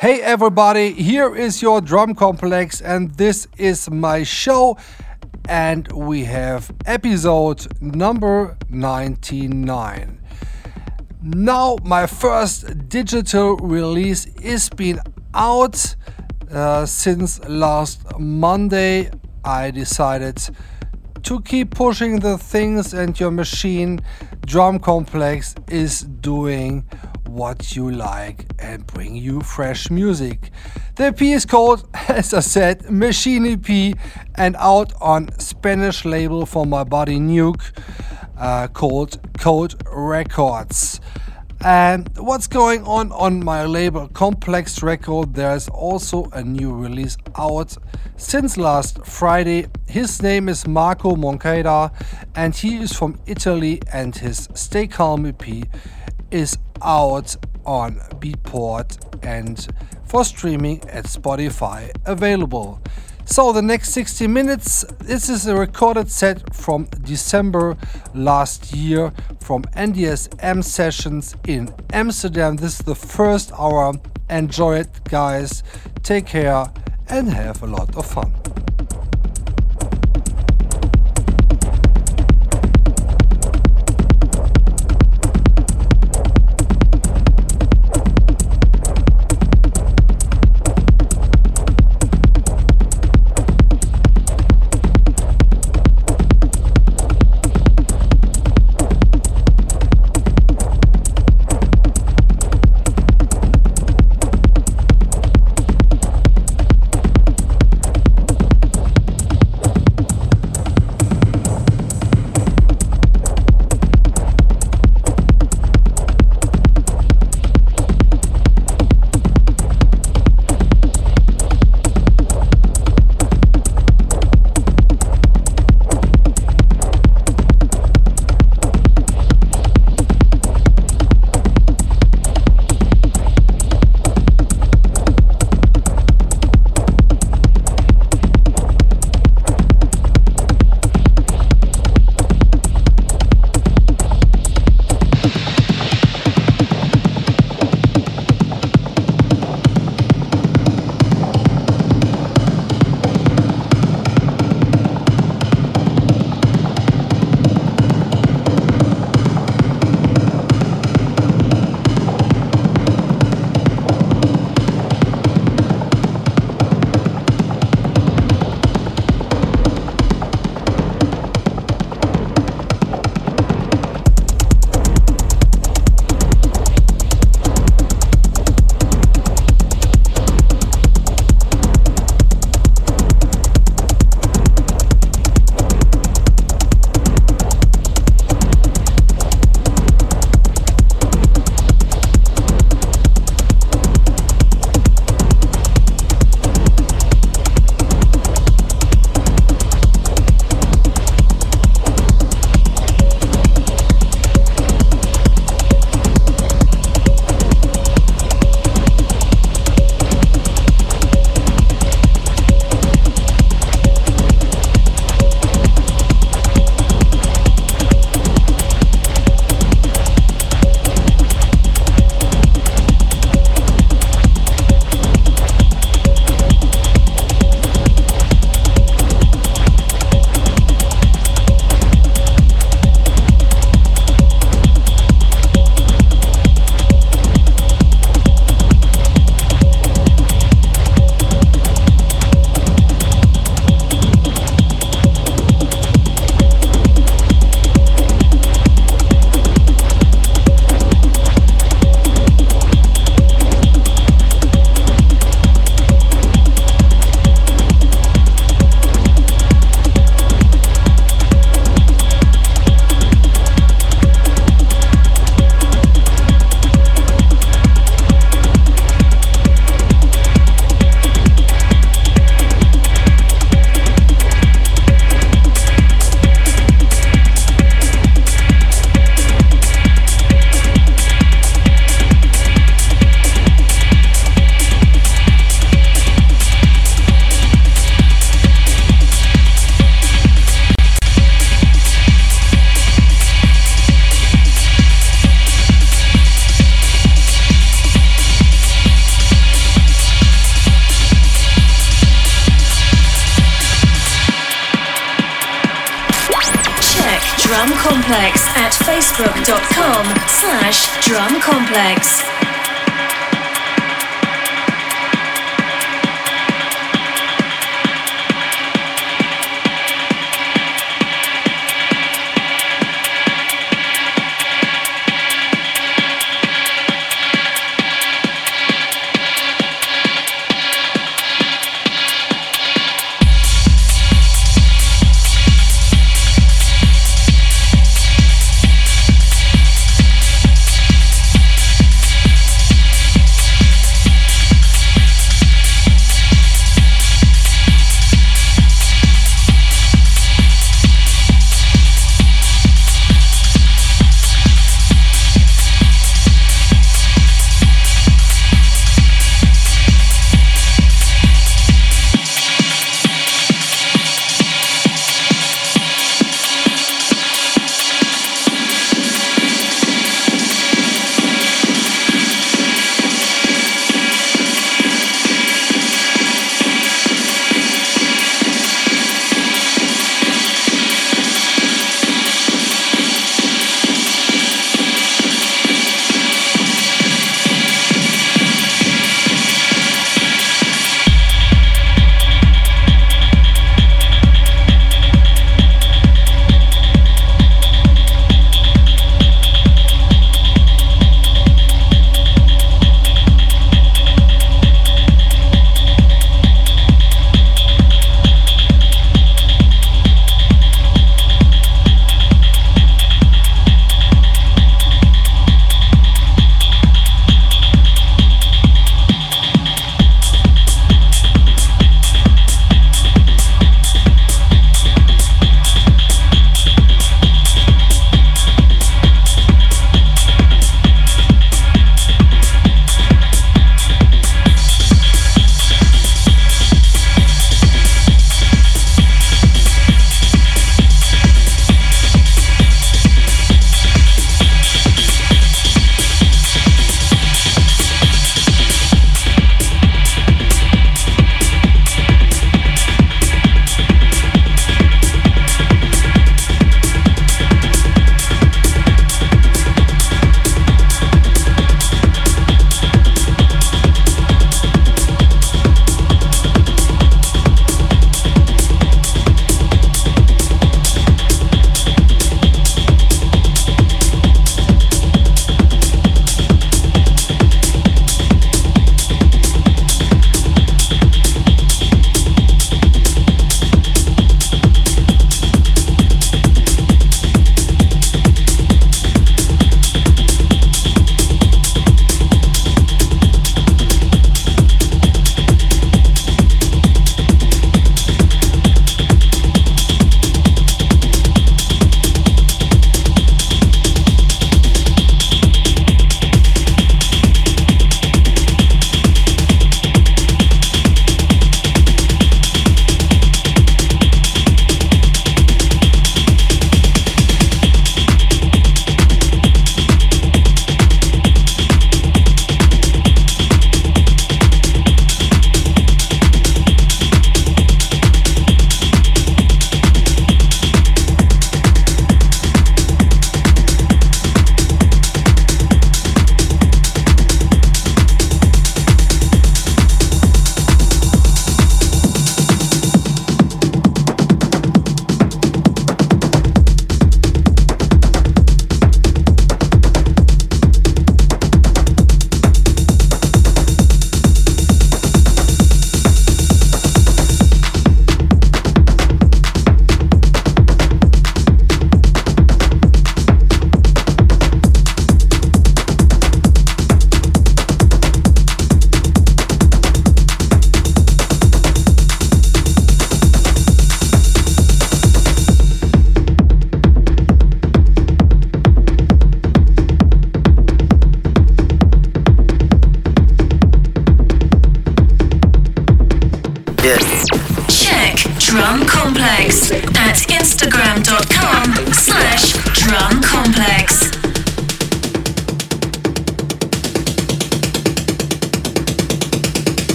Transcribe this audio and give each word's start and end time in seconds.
Hey 0.00 0.22
everybody, 0.22 0.94
here 0.94 1.36
is 1.36 1.60
your 1.60 1.82
drum 1.82 2.14
complex, 2.14 2.80
and 2.80 3.10
this 3.18 3.46
is 3.58 3.90
my 3.90 4.22
show. 4.22 4.78
And 5.46 5.92
we 5.92 6.24
have 6.24 6.72
episode 6.86 7.66
number 7.82 8.56
99. 8.70 10.22
Now, 11.22 11.76
my 11.84 12.06
first 12.06 12.88
digital 12.88 13.58
release 13.58 14.24
is 14.40 14.70
been 14.70 15.00
out 15.34 15.94
uh, 16.50 16.86
since 16.86 17.46
last 17.46 18.00
Monday. 18.18 19.10
I 19.44 19.70
decided 19.70 20.38
to 21.24 21.42
keep 21.42 21.74
pushing 21.74 22.20
the 22.20 22.38
things, 22.38 22.94
and 22.94 23.20
your 23.20 23.32
machine 23.32 24.00
drum 24.46 24.78
complex 24.78 25.54
is 25.68 26.00
doing 26.00 26.86
what 27.30 27.76
you 27.76 27.90
like 27.90 28.46
and 28.58 28.86
bring 28.86 29.14
you 29.14 29.40
fresh 29.40 29.90
music. 29.90 30.50
The 30.96 31.04
EP 31.06 31.22
is 31.22 31.46
called, 31.46 31.88
as 32.08 32.34
I 32.34 32.40
said, 32.40 32.90
Machine 32.90 33.46
EP 33.46 33.96
and 34.34 34.56
out 34.58 34.92
on 35.00 35.38
Spanish 35.38 36.04
label 36.04 36.44
for 36.44 36.66
my 36.66 36.84
buddy 36.84 37.18
Nuke 37.18 37.62
uh, 38.36 38.66
called 38.68 39.20
Code 39.38 39.74
Records. 39.86 41.00
And 41.62 42.08
what's 42.16 42.46
going 42.46 42.82
on 42.84 43.12
on 43.12 43.44
my 43.44 43.66
label 43.66 44.08
Complex 44.08 44.82
Record? 44.82 45.34
There's 45.34 45.68
also 45.68 46.24
a 46.32 46.42
new 46.42 46.74
release 46.74 47.18
out 47.36 47.76
since 48.16 48.56
last 48.56 49.04
Friday. 49.04 49.66
His 49.86 50.22
name 50.22 50.48
is 50.48 50.66
Marco 50.66 51.16
Moncada 51.16 51.92
and 52.34 52.54
he 52.54 52.78
is 52.78 52.94
from 52.94 53.20
Italy 53.26 53.82
and 53.92 54.16
his 54.16 54.48
Stay 54.54 54.86
Calm 54.86 55.26
EP 55.26 55.68
is 56.30 56.56
out 56.82 57.36
on 57.64 57.96
Beatport 58.20 58.96
and 59.22 59.66
for 60.04 60.24
streaming 60.24 60.82
at 60.88 61.04
Spotify 61.04 61.90
available. 62.04 62.80
So, 63.26 63.52
the 63.52 63.62
next 63.62 63.90
60 63.90 64.26
minutes, 64.26 64.84
this 64.98 65.28
is 65.28 65.46
a 65.46 65.54
recorded 65.54 66.10
set 66.10 66.52
from 66.52 66.88
December 67.02 67.76
last 68.12 68.74
year 68.74 69.12
from 69.38 69.62
NDSM 69.76 70.64
sessions 70.64 71.36
in 71.46 71.72
Amsterdam. 71.92 72.56
This 72.56 72.80
is 72.80 72.86
the 72.86 72.96
first 72.96 73.52
hour. 73.52 73.94
Enjoy 74.28 74.78
it, 74.78 74.88
guys. 75.04 75.62
Take 76.02 76.26
care 76.26 76.66
and 77.08 77.28
have 77.28 77.62
a 77.62 77.66
lot 77.66 77.96
of 77.96 78.04
fun. 78.04 78.34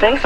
There's 0.00 0.24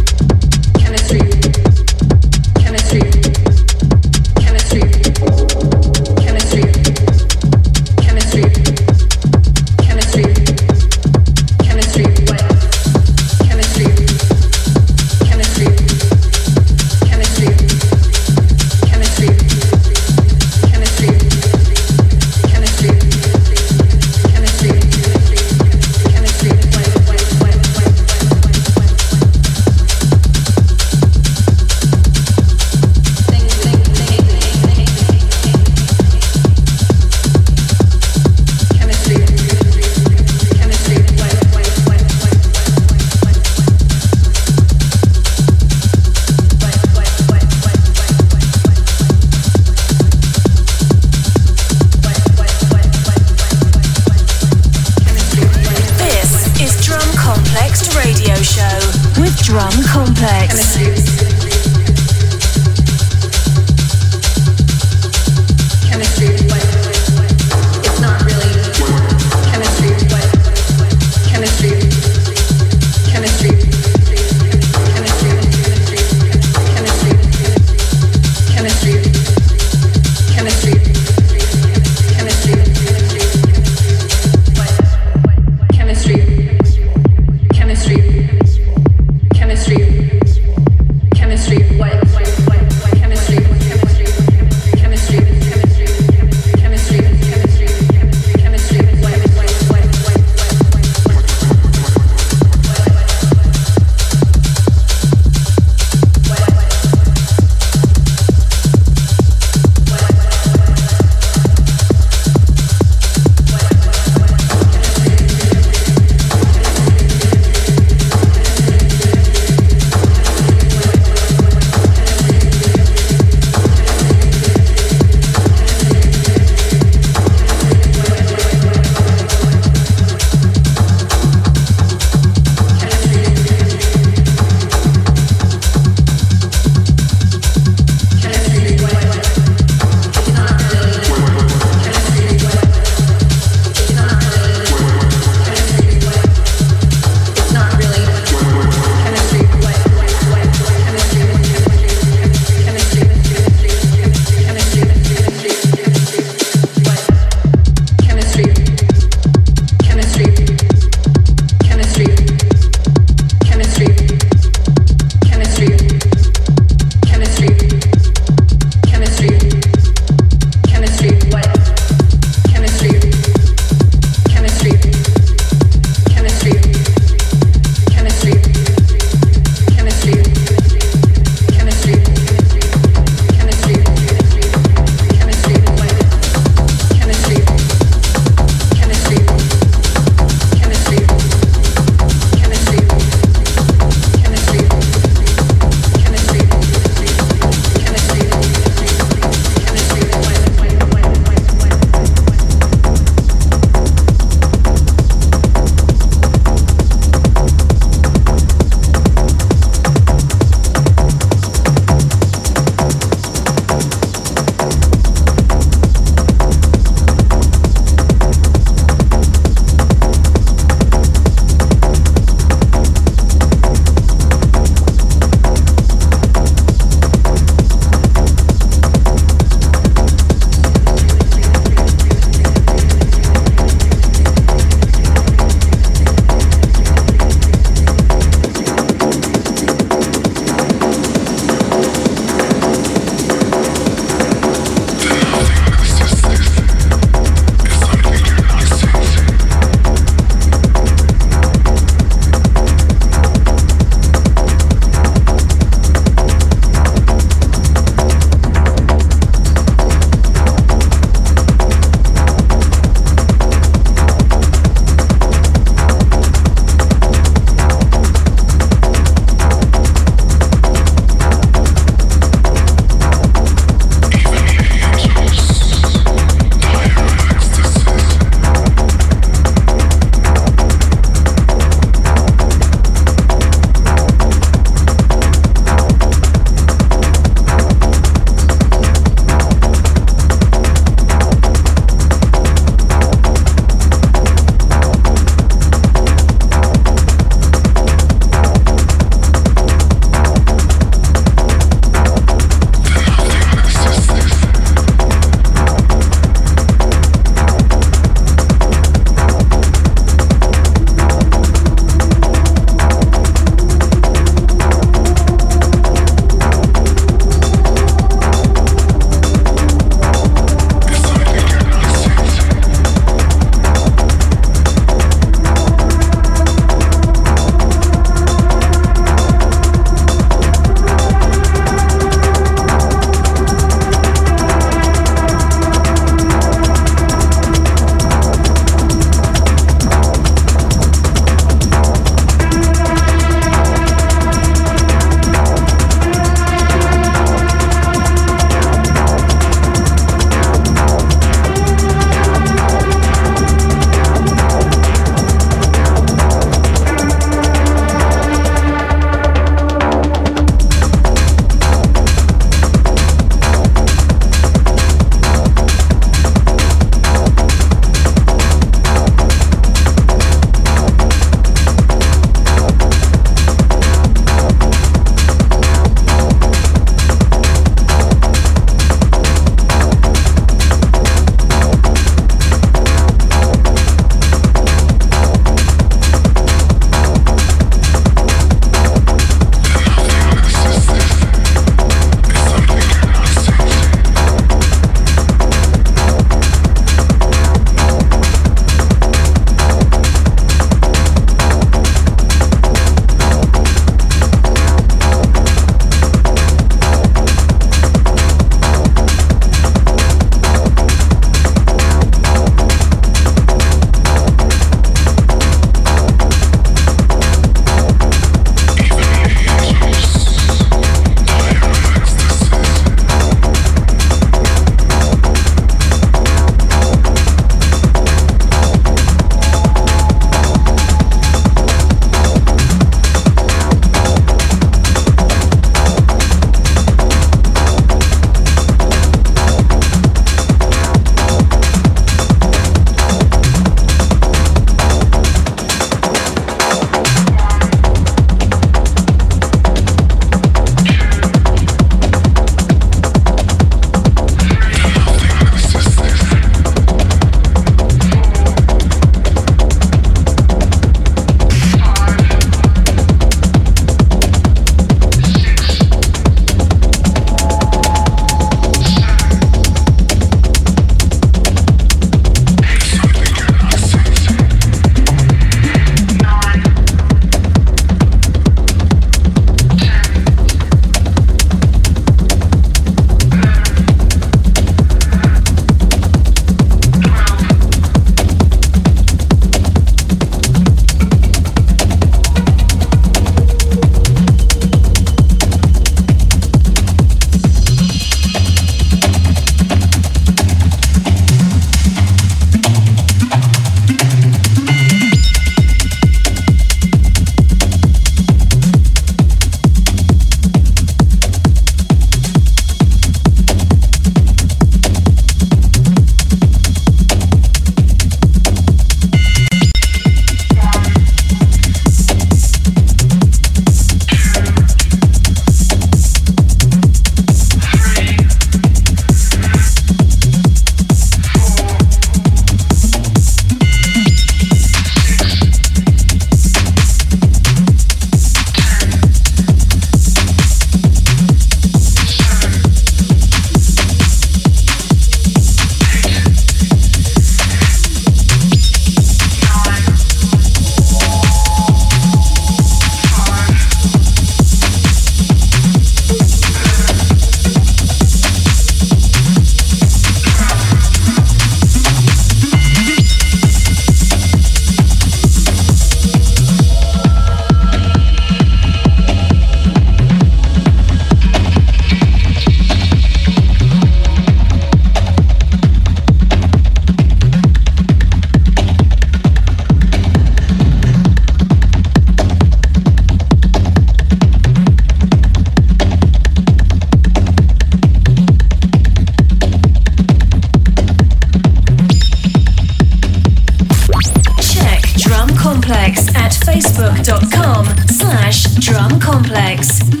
Drum 598.59 598.99
Complex. 598.99 600.00